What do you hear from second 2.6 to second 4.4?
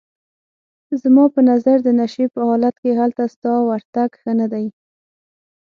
کې هلته ستا ورتګ ښه